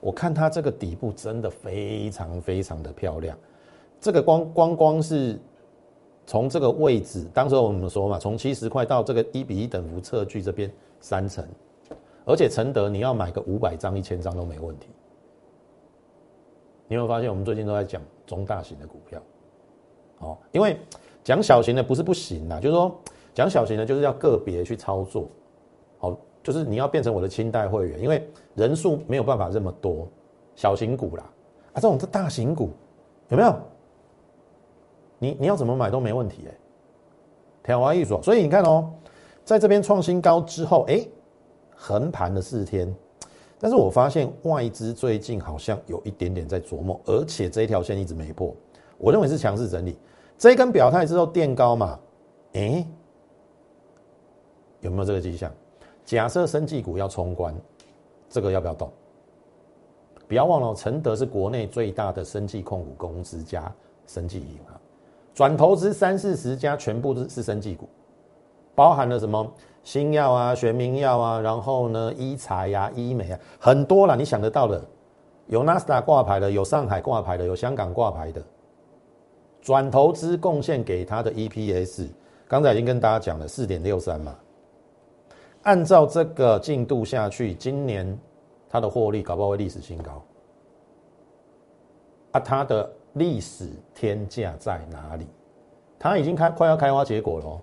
[0.00, 3.36] 我看它这个底部真的非常非常的漂亮。
[4.00, 5.38] 这个光光光是。
[6.24, 11.44] 从这个位置，当时我们说嘛，从七十块到这个一比一等幅测距这边三层，
[12.24, 14.86] 而且承德你要买个五百张、一千张都没问题。
[16.92, 19.18] 你有发现，我们最近都在讲中大型的股票？
[20.18, 20.78] 哦，因为
[21.24, 22.94] 讲小型的不是不行啦，就是说
[23.32, 25.26] 讲小型的，就是要个别去操作。
[25.98, 30.06] 好，就是你要变成我的清代会员，因为人数没有办法这么多，
[30.54, 31.24] 小型股啦，
[31.72, 32.68] 啊，这种是大型股，
[33.30, 33.56] 有没有？
[35.18, 36.54] 你你要怎么买都没问题哎，
[37.62, 38.92] 天华艺术，所以你看哦，
[39.46, 41.02] 在这边创新高之后，哎，
[41.74, 42.94] 横盘了四天，
[43.62, 48.52] 但是我发现外资最近好像有一点点在琢磨，而且这一条线一直没破，
[48.98, 49.96] 我认为是强势整理。
[50.36, 51.96] 这一根表态之后垫高嘛，
[52.54, 52.84] 哎，
[54.80, 55.48] 有没有这个迹象？
[56.04, 57.54] 假设生技股要冲关，
[58.28, 58.90] 这个要不要动？
[60.26, 63.72] 不要忘了，承德是国内最大的生技控股公司加
[64.08, 64.80] 生技银行。
[65.32, 67.88] 转投资三四十家，全部都是生技股，
[68.74, 69.46] 包含了什么
[69.82, 74.82] 新药啊、玄明药啊，然后呢，医材呀、医美啊，很多了，你想得到的，
[75.46, 78.42] 有纳斯达挂牌的，有上海挂牌的，有香港挂牌的。
[79.60, 82.08] 转投资贡献给他的 EPS，
[82.48, 84.34] 刚才已经跟大家讲了，四点六三嘛。
[85.62, 88.18] 按照这个进度下去，今年
[88.68, 90.22] 它的获利搞不好会历史新高。
[92.32, 92.90] 啊，它的。
[93.16, 95.26] 历史天价在哪里？
[95.98, 97.60] 它已经开快要开花结果了哦。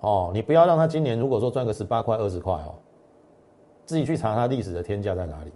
[0.00, 2.74] 哦你不要让它今年如果说赚个十八块二十块哦，
[3.86, 5.52] 自己去查它历史的天价在哪里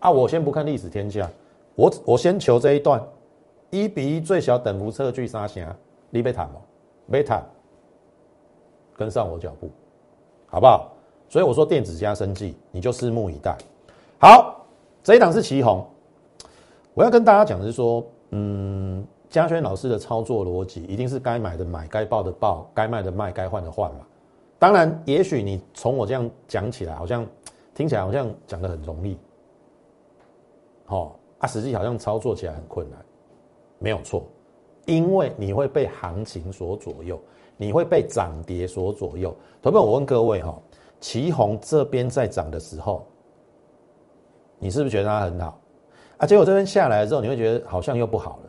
[0.00, 0.10] 啊？
[0.10, 1.30] 我先不看历史天价，
[1.74, 3.02] 我我先求这一段
[3.70, 5.74] 一比一最小等幅测距杀下，
[6.10, 6.60] 你别谈哦，
[7.10, 7.44] 别谈，
[8.96, 9.70] 跟上我脚步，
[10.46, 10.92] 好不好？
[11.28, 13.56] 所以我说电子加生技，你就拭目以待。
[14.18, 14.64] 好，
[15.02, 15.84] 这一档是旗红。
[16.94, 19.04] 我要跟大家讲的是说，嗯，
[19.36, 24.06] 嘉轩老师的操作逻辑一定是该买的买，该报的报，该卖的卖，该换的换嘛。
[24.58, 27.26] 当然，也许你从我这样讲起来，好像
[27.74, 29.18] 听起来好像讲的很容易，
[30.86, 32.98] 哦啊，实际好像操作起来很困难，
[33.78, 34.26] 没有错，
[34.86, 37.20] 因为你会被行情所左右，
[37.58, 39.36] 你会被涨跌所左右。
[39.60, 40.58] 同学们，我问各位哈，
[40.98, 43.06] 旗红这边在涨的时候，
[44.58, 45.60] 你是不是觉得它很好？
[46.16, 48.45] 啊，结果这边下来之后，你会觉得好像又不好了，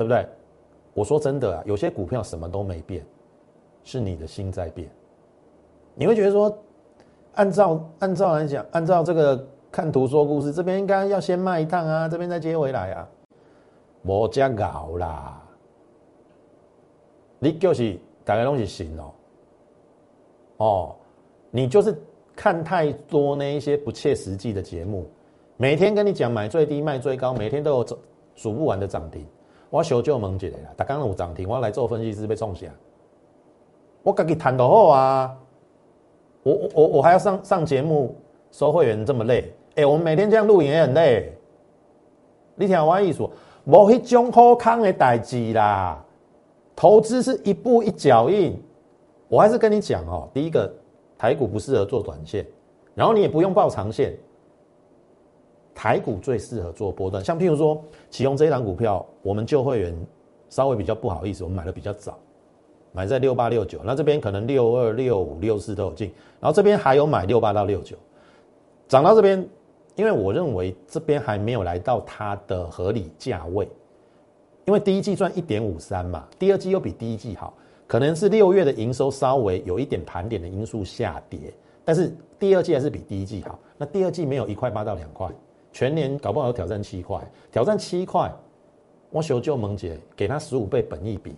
[0.00, 0.26] 对不对？
[0.94, 3.04] 我说真的啊，有些股票什么都没变，
[3.84, 4.88] 是你的心在变。
[5.94, 6.58] 你会觉得说，
[7.34, 13.08] 按照按照来讲，按照这个看图说故事，这边应该要先卖一趟啊，这边再接回来啊，
[14.00, 15.38] 莫加搞啦，
[17.38, 19.12] 你就是大概东西行哦，
[20.56, 20.96] 哦，
[21.50, 21.94] 你就是
[22.34, 25.06] 看太多那一些不切实际的节目。
[25.58, 27.86] 每天跟你讲买最低卖最高，每天都有
[28.34, 29.26] 数不完的涨停。
[29.70, 32.66] 我小舅问一个啦，他刚刚有涨停，我来做分析师被冲下。
[34.02, 35.36] 我自己谈得好啊，
[36.42, 38.16] 我我我我还要上上节目
[38.50, 41.32] 收会员这么累，哎，我们每天这样录影也很累。
[42.56, 43.22] 你听我意思，
[43.64, 46.04] 无迄种好康的代志啦。
[46.74, 48.60] 投资是一步一脚印，
[49.28, 50.72] 我还是跟你讲哦，第一个
[51.16, 52.44] 台股不适合做短线，
[52.94, 54.16] 然后你也不用报长线。
[55.80, 59.96] 台股最适合做波段，像譬如说启用这一档股票，我们旧会员
[60.50, 62.18] 稍微比较不好意思，我们买的比较早，
[62.92, 67.96] 买在六八六九，那这边可能六二六五六四都有进，然后这边还有买六八到六九，
[68.88, 69.42] 涨到这边，
[69.94, 73.66] 因为我认为这边还没有来到它的合理价位，
[74.66, 77.54] 因为第一季赚一点五三嘛，第二季又比第一季好，
[77.86, 81.40] 可能是六月的营收稍微有一点盘点的因素下跌，
[81.86, 85.26] 但是第二季还是比第一季好，那第二季没有一块八到两块，
[85.72, 88.32] 全年搞不好要挑战七块，挑战七块，
[89.10, 91.34] 我求救萌姐给他十五倍本益比。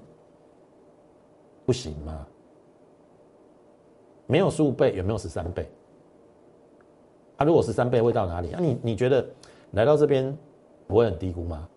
[1.65, 2.27] 不行吗？
[4.27, 5.69] 没有十五倍，有没有十三倍？
[7.37, 8.53] 啊，如果十三倍会到哪里？
[8.53, 9.25] 啊，你你觉得
[9.73, 10.37] 来到这边
[10.87, 11.69] 不会很低估吗？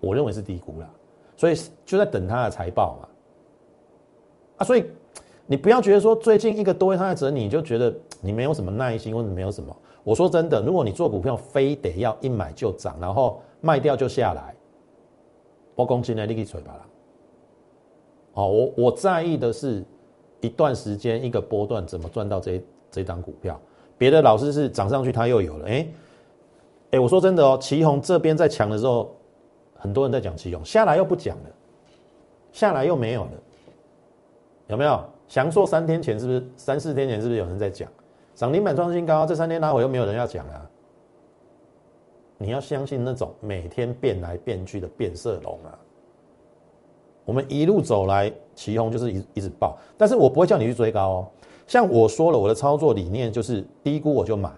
[0.00, 0.90] 我认为是低估了，
[1.36, 3.08] 所以就在等他的财报嘛。
[4.58, 4.84] 啊，所以
[5.46, 9.74] 你不要觉得说最近一个多月他在整你就觉得你没有什么耐心或者没有什么。
[10.04, 14.54] 我说真的，如果你做股票非得要一买就涨，然后卖掉就下来，
[15.74, 16.86] 我公斤呢，你可以锤吧了。
[18.34, 19.82] 哦，我我在意的是
[20.40, 23.58] 一段时间一个波段怎么赚到这这档股票。
[23.96, 25.68] 别的老师是涨上去，他又有了。
[25.68, 25.88] 哎
[26.90, 29.10] 哎，我说真的哦，旗宏这边在抢的时候，
[29.74, 31.50] 很多人在讲旗宏，下来又不讲了，
[32.52, 33.30] 下来又没有了，
[34.68, 35.02] 有没有？
[35.26, 37.88] 翔硕三天前是不是三四天前是不是有人在讲
[38.34, 39.24] 涨停板创新高？
[39.24, 40.70] 这三天拉回又没有人要讲啊？
[42.36, 45.78] 你要相信那种每天变来变去的变色龙啊！
[47.24, 51.28] 我们一路走来，旗红就是一一直爆，但是我不会叫你去追高哦。
[51.66, 54.50] 像我说了，我的操作理念就是低估我就买，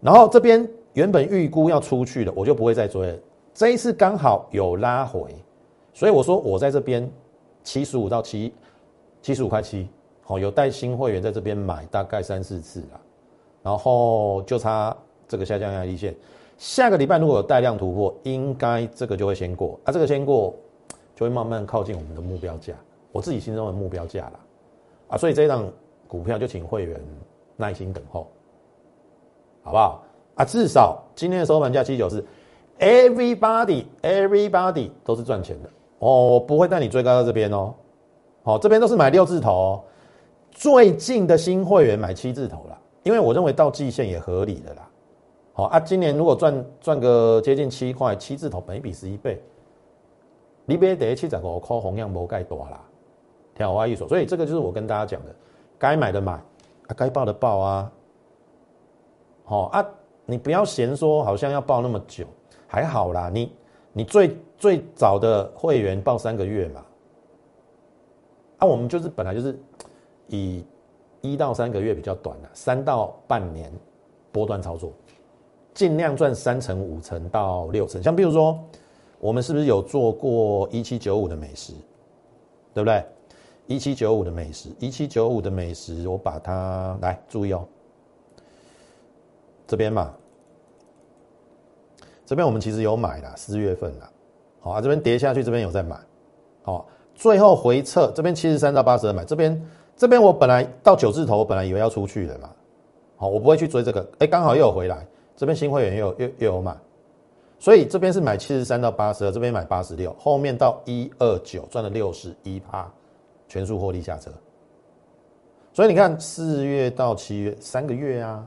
[0.00, 3.18] 然后这边原本预估要出去的，我就不会再追了。
[3.54, 5.32] 这一次刚好有拉回，
[5.92, 7.08] 所以我说我在这边
[7.62, 8.52] 七十五到七
[9.20, 9.86] 七十五块七，
[10.22, 13.00] 好有带新会员在这边买大概三四次了，
[13.62, 14.96] 然后就差
[15.28, 16.14] 这个下降压力线。
[16.58, 20.54] 下个礼拜如果有带量突破，应该这个就会先过啊，这个先过。
[21.14, 22.72] 就会慢慢靠近我们的目标价，
[23.12, 24.40] 我自己心中的目标价了，
[25.08, 25.70] 啊，所以这档
[26.08, 26.98] 股票就请会员
[27.54, 28.26] 耐心等候，
[29.62, 30.02] 好不好？
[30.36, 32.24] 啊，至少今天的收盘价七九四
[32.78, 37.74] ，everybody everybody 都是赚钱的哦，我不会带你追高到这边哦，
[38.42, 39.84] 好，这边都是买六字头，
[40.52, 44.88] 最近的新会员买七字头了，因为我认为到季线也合理的啦，
[45.52, 49.42] 好啊，今年如果赚赚个接近七块，七字头，每比十一倍。
[50.64, 52.80] 你别得七十五块红样无盖多啦，
[53.54, 54.06] 听我意思。
[54.06, 55.34] 所以这个就是我跟大家讲的，
[55.76, 57.92] 该买的买，啊该报的报啊。
[59.44, 59.84] 好啊，
[60.24, 62.24] 你不要嫌说好像要报那么久，
[62.68, 63.28] 还好啦。
[63.28, 63.52] 你
[63.92, 66.84] 你最最早的会员报三个月嘛，
[68.58, 69.60] 啊我们就是本来就是
[70.28, 70.64] 以
[71.20, 73.72] 一到三个月比较短的，三到半年
[74.30, 74.92] 波段操作，
[75.74, 78.02] 尽量赚三成五成到六成。
[78.02, 78.58] 像比如说。
[79.22, 81.72] 我们是不是有做过一七九五的美食，
[82.74, 83.04] 对不对？
[83.68, 87.64] 一七九五的美食，一七九五的美食，我把它来注意哦。
[89.64, 90.12] 这边嘛，
[92.26, 94.10] 这边我们其实有买了，四月份了，
[94.58, 95.96] 好啊，这边跌下去，这边有在买，
[96.64, 99.56] 好，最后回撤，这边七十三到八十二买，这边
[99.96, 102.50] 这边我本来到九字头，我本来以为要出去的嘛，
[103.16, 106.76] 好，我不会去追这个，哎，刚好又有回来，这边新会员又又又有买。
[107.58, 112.92] 所以这边是买七十三到八十二，这边买八十六，后面到一二九赚了六十一趴，
[113.46, 114.32] 全数获利下车。
[115.72, 118.44] 所以你看四月到七月三个月啊，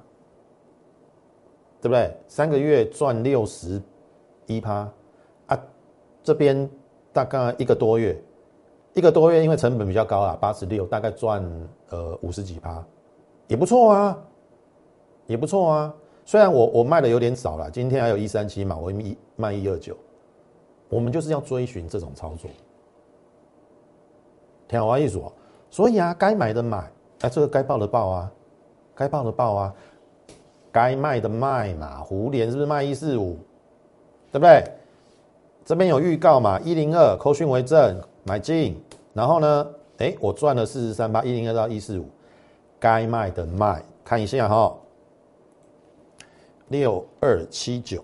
[1.81, 2.13] 对不对？
[2.27, 3.81] 三个月赚六十
[4.47, 4.85] 一趴
[5.47, 5.57] 啊，
[6.21, 6.69] 这边
[7.13, 8.21] 大概一个多月，
[8.95, 11.43] 一个多月因为成本比较高啊，八十六大概赚
[11.89, 12.81] 呃五十几趴，
[13.47, 14.17] 也不错啊，
[15.27, 15.93] 也不错啊。
[16.23, 19.95] 虽然我我卖的有点少了，今天还有一三七嘛，我一卖一二九，
[20.87, 22.49] 我们就是要追寻这种操作，
[24.67, 25.31] 听我意思哦。
[25.69, 28.31] 所以啊，该买的买，哎，这个该报的报啊，
[28.95, 29.73] 该报的报啊，
[30.71, 32.01] 该卖的卖嘛。
[32.01, 33.37] 胡联是不是卖一四五？
[34.31, 34.63] 对不对？
[35.65, 38.75] 这边有预告嘛，一零二扣讯为证，买进，
[39.13, 39.67] 然后呢，
[39.99, 42.05] 哎，我赚了四十三八，一零二到一四五，
[42.79, 44.75] 该卖的卖，看一下哈。
[46.69, 48.03] 六二七九，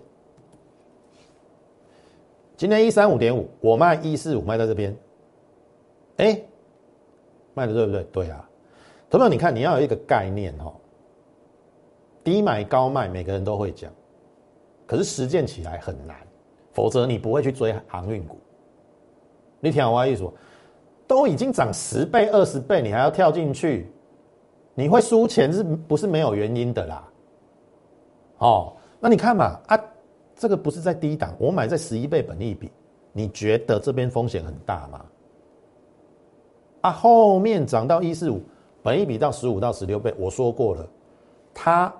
[2.56, 4.96] 今天一三五点五，我卖一四五，卖在这边，
[6.18, 6.40] 哎，
[7.54, 8.04] 卖的对不对？
[8.04, 8.48] 对啊，
[9.10, 10.72] 同学你看你要有一个概念哈，
[12.22, 13.92] 低买高卖，每个人都会讲，
[14.86, 16.16] 可是实践起来很难，
[16.72, 18.38] 否则你不会去追航运股。
[19.64, 20.28] 你听我意思，
[21.06, 23.88] 都已经涨十倍、二十倍，你还要跳进去，
[24.74, 27.08] 你会输钱是不是没有原因的啦？
[28.38, 29.80] 哦，那你看嘛，啊，
[30.34, 32.72] 这个不是在低档，我买在十一倍本利比，
[33.12, 35.04] 你觉得这边风险很大吗？
[36.80, 38.42] 啊，后面涨到一四五，
[38.82, 40.84] 本一比到十五到十六倍，我说过了，
[41.54, 41.94] 它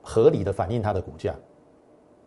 [0.00, 1.34] 合理的反映它的股价，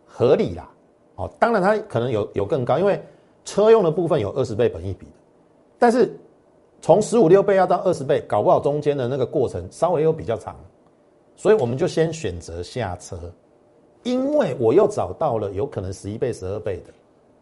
[0.04, 0.70] 合理啦。
[1.14, 3.02] 哦，当然它可能有有更高，因为
[3.44, 5.06] 车用的部分有二十倍本一比，
[5.78, 6.14] 但是
[6.80, 10.56] 从十五六倍要到二十倍，搞不好中间的那个过程稍微又比较长，
[11.36, 13.18] 所以我们就先选择下车，
[14.02, 16.92] 因为我又找到了有可能十一倍、十二倍的，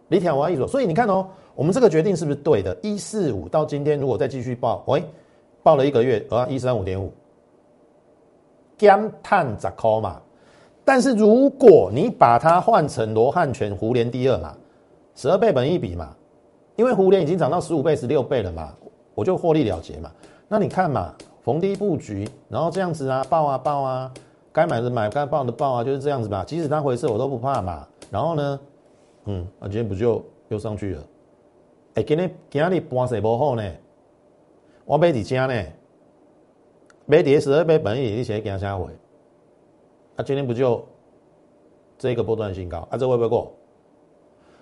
[0.09, 2.77] 李天华一说，所以你看哦，我们这个决定是不是对的？
[2.83, 5.05] 一四五到今天如果再继续报，喂，
[5.63, 7.13] 报了一个月啊，一三五点五，
[8.79, 10.21] 减碳十块嘛。
[10.85, 14.57] 但是如果你把它换成罗汉拳胡联第二嘛，
[15.21, 16.17] 十二倍本一比嘛，
[16.77, 18.75] 因为互联已经涨到十五倍、十六倍了嘛，
[19.15, 20.11] 我就获利了结嘛。
[20.49, 24.11] 那你看嘛，逢低布局，然后这样子啊，报啊报啊，
[24.51, 26.43] 该买的买，该报的报啊，就是这样子吧。
[26.47, 27.87] 即使它回撤，我都不怕嘛。
[28.11, 28.61] 然后呢，
[29.27, 31.03] 嗯，啊，今天不就又上去了？
[31.97, 33.63] 哎，今天今日盘势不好呢，
[34.87, 35.63] 我买几家呢？
[37.05, 38.87] 买跌十二倍本一，你写给他下回。
[40.17, 40.83] 那今天不就
[41.99, 42.97] 这个波段新高啊？
[42.97, 43.53] 这会不会过？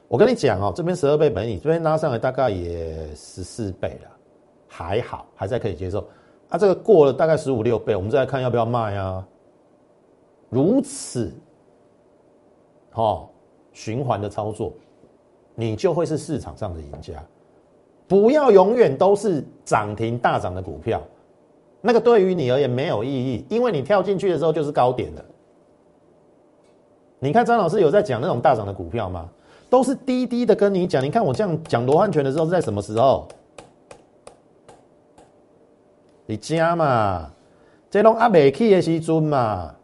[0.09, 4.11] 我跟你讲哦，这边十二倍本益，这边拉上来大概也十四倍了，
[4.67, 6.01] 还好，还在可以接受。
[6.49, 9.23] 啊，这个过了大概十五六倍，我们再来看要不要卖啊？
[10.49, 11.31] 如此，
[12.95, 13.29] 哦，
[13.75, 14.73] 循环的操作，
[15.55, 17.23] 你就会是市场上的赢家。
[18.07, 21.03] 不要永远都是涨停大涨的股票，
[21.83, 25.23] 那个对于你而言没有意义，因为你跳进去的时候就是高点的。
[27.19, 29.29] 你看张老师有在讲那种大涨的股票吗？
[29.71, 31.03] 都是低低的跟你讲。
[31.03, 33.27] 你看我这样讲罗汉拳的时候是在什么时候？
[36.27, 37.31] 你加嘛，
[37.91, 39.75] 这种阿美去的时尊嘛。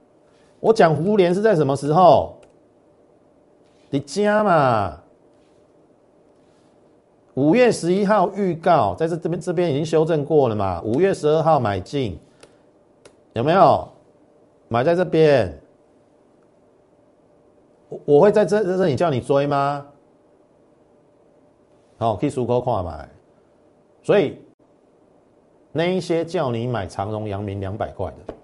[0.61, 2.37] 我讲胡联是在什么时候？
[3.91, 5.01] 你加嘛。
[7.35, 10.81] 五月十一号预告，在这这边这边已经修正过了嘛？
[10.83, 12.19] 五月十二号买进，
[13.33, 13.89] 有没有？
[14.69, 15.61] 买在这边。
[18.05, 19.87] 我会在这在这里叫你追吗？
[21.97, 23.09] 好，可以出口跨买，
[24.03, 24.39] 所以
[25.73, 28.35] 那一些叫你买长荣、阳明两百块的，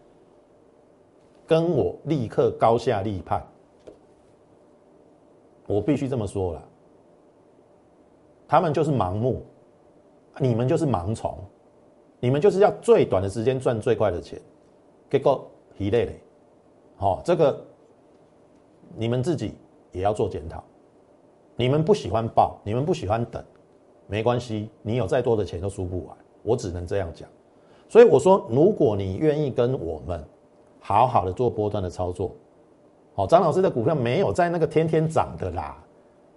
[1.46, 3.46] 跟我立刻高下立判。
[5.66, 6.62] 我必须这么说了，
[8.48, 9.44] 他们就是盲目，
[10.38, 11.36] 你们就是盲从，
[12.20, 14.40] 你们就是要最短的时间赚最快的钱，
[15.10, 16.12] 结果疲累了。
[16.96, 17.66] 好，这个。
[18.96, 19.54] 你们自己
[19.92, 20.62] 也要做检讨。
[21.56, 23.42] 你们不喜欢报，你们不喜欢等，
[24.06, 24.70] 没关系。
[24.82, 27.28] 你有再多的钱都输不完，我只能这样讲。
[27.88, 30.24] 所以我说，如果你愿意跟我们
[30.78, 32.32] 好好的做波段的操作，
[33.14, 35.76] 好，张老师的股票没有在那个天天涨的啦，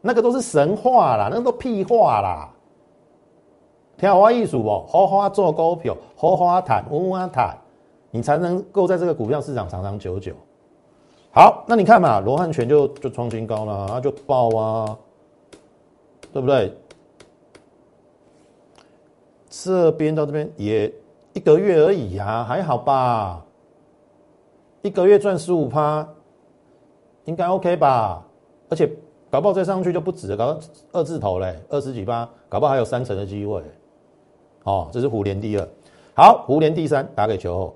[0.02, 2.50] 那个都是神话啦，那个都屁话啦。
[3.96, 7.56] 跳花艺术哦，好好做股票，好好谈，稳稳谈，
[8.12, 10.34] 你才能够在这个股票市场长长久久。
[11.36, 14.98] 好，那你看嘛，罗汉拳就就创新高了，啊，就爆啊，
[16.32, 16.72] 对不对？
[19.50, 20.94] 这边到这边也
[21.34, 23.44] 一个月而已呀，还好吧？
[24.84, 26.08] 一个月赚十五趴，
[27.26, 28.24] 应该 OK 吧？
[28.70, 28.88] 而且
[29.32, 30.60] 搞不好再上去就不止了，搞
[30.92, 33.64] 二字头嘞，二十几趴，搞不好还有三成的机会。
[34.66, 35.68] 哦，这是虎年第二，
[36.16, 37.76] 好，虎年第三，打给球后。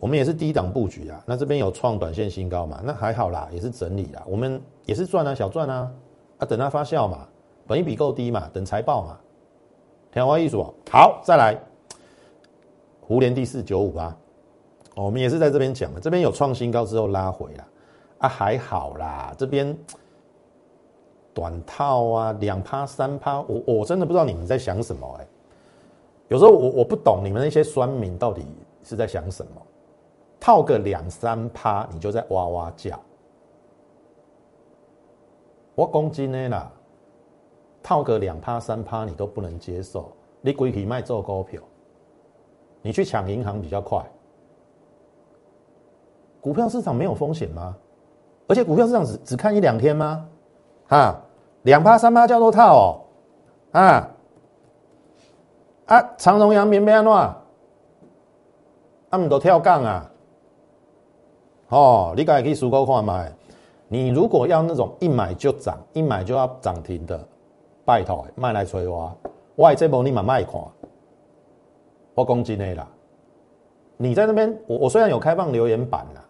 [0.00, 2.80] 我们也是低档布局啊，那这边有创短线新高嘛？
[2.84, 4.22] 那还好啦，也是整理啊。
[4.26, 5.90] 我们也是赚啊，小赚啊，
[6.38, 7.26] 啊等它发酵嘛，
[7.66, 9.18] 本一比够低嘛，等财报嘛。
[10.12, 11.58] 天花艺术好，再来，
[13.00, 14.16] 湖联第四九五八，
[14.94, 17.64] 我们也是在这边讲的，这边有创新高之后拉回了，
[18.18, 19.76] 啊还好啦，这边
[21.34, 25.26] 短套啊，两趴三趴，我我真的不知道你们在想什么哎，
[26.28, 28.46] 有时候我我不懂你们那些酸民到底
[28.84, 29.62] 是在想什么。
[30.40, 32.98] 套个两三趴，你就在哇哇叫。
[35.74, 36.72] 我公斤呢啦，
[37.82, 40.10] 套个两趴三趴，你都不能接受。
[40.40, 41.60] 你鬼去卖做股票，
[42.82, 44.04] 你去抢银行比较快。
[46.40, 47.76] 股票市场没有风险吗？
[48.46, 50.28] 而且股票市场只只看一两天吗？
[50.88, 51.20] 啊，
[51.62, 53.00] 两趴三趴叫做套哦，
[53.72, 54.10] 啊
[55.86, 57.12] 啊，长荣阳明咩安怎？
[59.10, 60.10] 他们都跳杠啊！
[61.68, 63.32] 哦，你可以去数高看买。
[63.88, 67.18] 你如果要那种一买就涨，一买就要涨停的，
[67.84, 69.10] 拜托，卖来催我。
[69.54, 70.60] 我这波你嘛卖看，
[72.14, 72.86] 我攻击你啦。
[73.96, 76.24] 你在那边，我我虽然有开放留言板啦，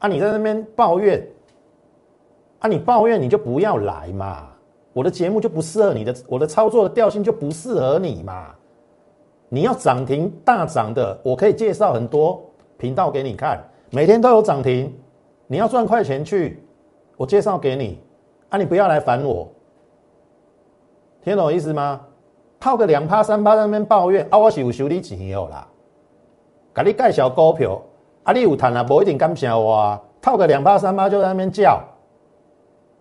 [0.00, 1.26] 啊，你在那边抱怨，
[2.60, 4.48] 啊，你抱怨你就不要来嘛。
[4.92, 8.54] 我的节目就不适合你的，我的操作的调性就不适合你嘛。
[9.48, 12.40] 你要涨停大涨的，我可以介绍很多
[12.76, 13.62] 频道给你看，
[13.94, 14.92] 每天都有涨停。
[15.46, 16.60] 你要赚快钱去，
[17.16, 18.00] 我介绍给你
[18.48, 18.58] 啊！
[18.58, 19.46] 你不要来烦我，
[21.22, 22.00] 听懂我意思吗？
[22.58, 24.38] 套个两趴三趴在那边抱怨啊！
[24.38, 25.68] 我是有收你钱有啦，
[26.74, 27.80] 给你介绍股票
[28.24, 28.32] 啊！
[28.32, 30.02] 你有谈啊，不一定感谢我啊！
[30.20, 31.78] 套个两趴三趴就在那边叫，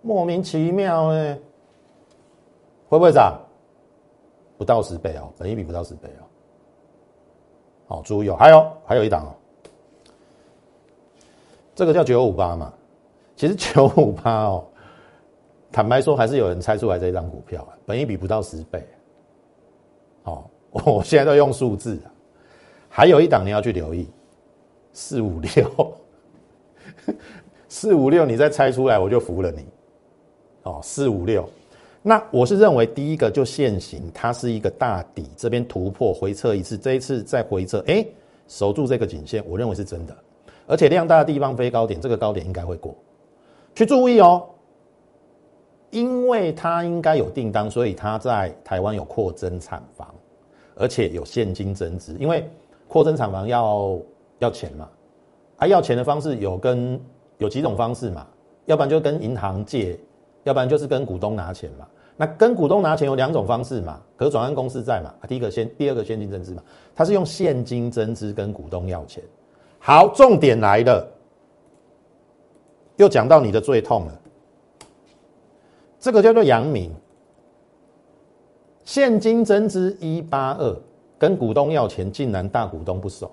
[0.02, 1.38] 莫名其妙呢，
[2.90, 3.40] 会不会涨？
[4.58, 6.22] 不到十倍哦，本一比不到十倍哦。
[7.88, 9.32] 好，注意哦，还有还有一档哦。
[11.76, 12.74] 这个叫九五八嘛，
[13.36, 14.66] 其实九五八哦，
[15.72, 18.88] 坦白说还是有人猜出来这一张股票啊，本一比不到十倍，
[20.24, 22.14] 哦，我现在都用数字啊，
[22.90, 24.08] 还有一档你要去留意，
[24.92, 25.94] 四五六，
[27.68, 29.66] 四五六，你再猜出来我就服了你，
[30.62, 31.50] 哦，四五六，
[32.04, 38.06] 那我是认为第一个就现行，它是一个大底，这边突破回撤一次，这一次再回撤，哎，
[38.48, 40.16] 守住这个颈线，我认为是真的。
[40.66, 42.96] 而且量大的地方飞高点，这个高点应该会过
[43.76, 44.44] 去注意哦，
[45.90, 50.14] 因为它应该有订单，所以它在台湾有扩增产房，
[50.76, 52.16] 而且有现金增资。
[52.20, 52.50] 因为
[52.88, 53.98] 扩增产房要
[54.40, 54.90] 要钱嘛，
[55.58, 57.00] 啊，要钱的方式有跟
[57.38, 58.28] 有几种方式嘛，
[58.66, 60.00] 要不然就跟银行借，
[60.44, 61.88] 要不然就是跟股东拿钱嘛。
[62.16, 66.62] 那跟股东拿钱有两种方式嘛，可转换公司债嘛，第一个先，第二个现金增资嘛，
[66.96, 69.24] 它是用现金增资跟股东要钱。
[69.86, 71.06] 好，重点来了，
[72.96, 74.22] 又讲到你的最痛了。
[76.00, 76.90] 这个叫做阳明，
[78.86, 80.74] 现金增资一八二，
[81.20, 83.30] 跟股东要钱，竟然大股东不守。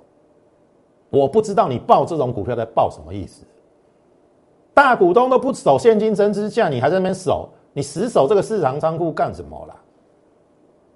[1.08, 3.44] 我不知道你报这种股票在报什么意思？
[4.74, 7.48] 大股东都不守现金增资价，你还在那边守？
[7.72, 9.76] 你死守这个市场仓库干什么啦？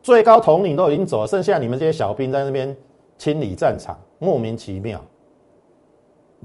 [0.02, 2.76] 最高统领都已经走了，剩下你们这些小兵在那边
[3.18, 5.00] 清理战场，莫名其妙。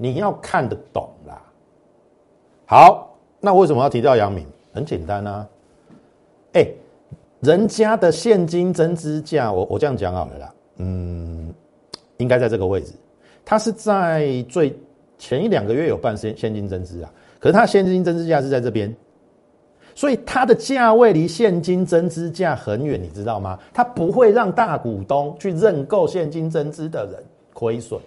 [0.02, 1.42] 你要看得懂啦。
[2.64, 4.46] 好，那为什么要提到杨明？
[4.72, 5.46] 很简单啊，
[6.52, 6.66] 哎，
[7.40, 11.52] 人家的现金增资价，我我这样讲好了啦，嗯，
[12.16, 12.92] 应该在这个位置。
[13.44, 14.74] 它是在最
[15.18, 18.94] 前一两个月有办现现金增资啊，可是它现金增资价是在这边，
[19.94, 23.58] 所以它的价位离现金增资价很远，你知道吗？
[23.74, 28.00] 它不会让大股东去认购现金增资的人亏损。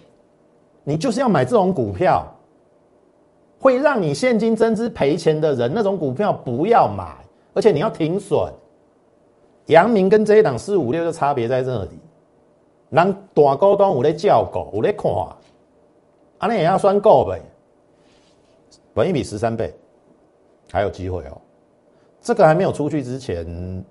[0.84, 2.22] 你就是要买这种股票，
[3.58, 7.16] 会让你现金增资赔钱的人，那种股票不要买，
[7.54, 8.52] 而且你要停损。
[9.66, 11.98] 阳明跟这一档四五六的差别在这里，
[12.90, 15.10] 人大股东有在叫狗，有在看，
[16.36, 17.40] 啊，你也要算够呗。
[18.92, 19.74] 本一比十三倍，
[20.70, 21.40] 还有机会哦。
[22.20, 23.82] 这个还没有出去之前，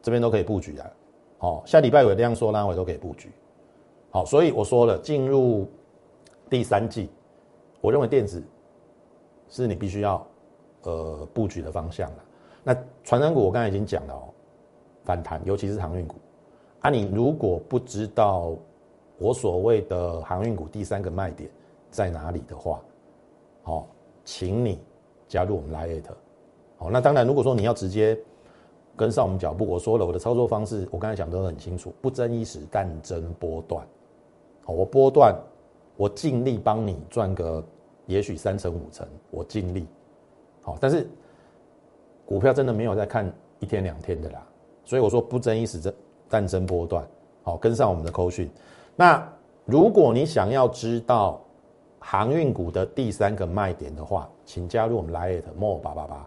[0.00, 0.92] 这边都可以布局的。
[1.38, 3.32] 好，下礼拜有量缩拉回都可以布局。
[4.10, 5.68] 好，所以我说了，进入。
[6.48, 7.10] 第三季，
[7.80, 8.42] 我认为电子
[9.48, 10.26] 是你必须要
[10.82, 12.24] 呃布局的方向了。
[12.62, 14.28] 那传染股我刚才已经讲了哦，
[15.04, 16.16] 反弹，尤其是航运股
[16.80, 16.90] 啊。
[16.90, 18.52] 你如果不知道
[19.18, 21.50] 我所谓的航运股第三个卖点
[21.90, 22.80] 在哪里的话，
[23.62, 23.88] 好，
[24.24, 24.80] 请你
[25.26, 26.02] 加入我们 Lite。
[26.76, 28.18] 好，那当然，如果说你要直接
[28.96, 33.86] 跟上我们脚步，我说了我的操作方式，我刚才讲都很清楚，不争一时，但争波段。
[34.64, 35.34] 好，我波段。
[35.96, 37.64] 我尽力帮你赚个，
[38.06, 39.86] 也许三成五成，我尽力，
[40.62, 41.08] 好，但是
[42.24, 44.46] 股票真的没有在看一天两天的啦，
[44.84, 45.94] 所以我说不争一时，争
[46.28, 47.06] 但争波段，
[47.42, 48.50] 好，跟上我们的扣讯。
[48.94, 49.26] 那
[49.64, 51.40] 如果你想要知道
[51.98, 56.26] 航运股的第三个卖点的话，请加入我们 Lite More 八八八。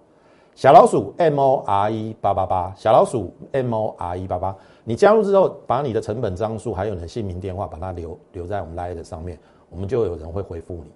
[0.56, 4.54] 小老鼠 M O R E 八八八，小老鼠 M O R E 八八，
[4.84, 9.40] 你加入之后，把你的成本张数还有你的姓名电话，把它留留在我们 Lite 上面。
[9.70, 10.92] 我们就有人会回复你，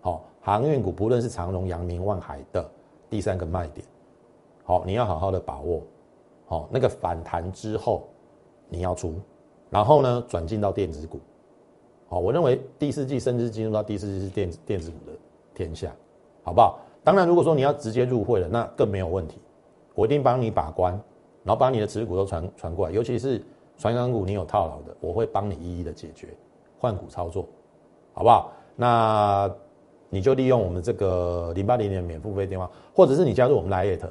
[0.00, 2.68] 好，航运股不论是长荣、阳明、万海的
[3.08, 3.86] 第三个卖点，
[4.64, 5.82] 好，你要好好的把握，
[6.46, 8.08] 好，那个反弹之后
[8.68, 9.14] 你要出，
[9.70, 11.20] 然后呢转进到电子股，
[12.08, 15.12] 好，我认为第四季甚至进入到第四季是电子电子股的
[15.54, 15.94] 天下，
[16.42, 16.80] 好不好？
[17.04, 19.38] 当然，如果说你要直接入会了，那更没有问题，
[19.94, 20.92] 我一定帮你把关，
[21.44, 23.40] 然后把你的持股都传传过来，尤其是
[23.78, 26.28] 传港股你有套牢的，我会帮你一一的解决，
[26.80, 27.46] 换股操作。
[28.16, 28.50] 好不好？
[28.76, 29.54] 那
[30.08, 34.02] 你就利用我们这个零八零零免付费电话，或者是你加入我们来 it，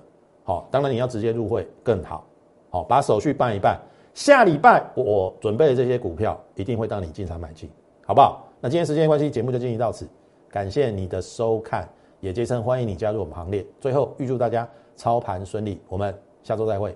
[0.44, 2.24] 好，当然你要直接入会更好，
[2.70, 3.80] 好，把手续办一办。
[4.14, 7.68] 下礼拜我准备的这些股票一定会让你进场买进，
[8.06, 8.48] 好不好？
[8.62, 10.08] 那今天时间关系，节目就进行到此，
[10.52, 11.90] 感谢你的收看，
[12.20, 13.66] 也竭诚欢迎你加入我们行列。
[13.80, 16.96] 最后预祝大家操盘顺利，我们下周再会。